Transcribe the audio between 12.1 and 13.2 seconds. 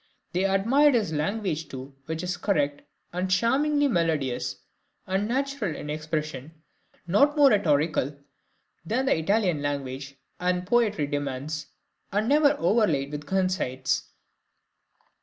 and never overlaid